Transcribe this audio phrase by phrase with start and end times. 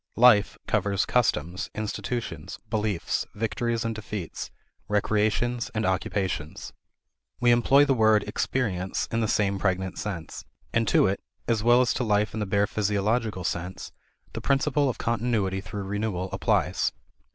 [0.17, 4.49] "Life" covers customs, institutions, beliefs, victories and defeats,
[4.87, 6.73] recreations and occupations.
[7.39, 10.43] We employ the word "experience" in the same pregnant sense.
[10.73, 13.91] And to it, as well as to life in the bare physiological sense,
[14.33, 16.91] the principle of continuity through renewal applies.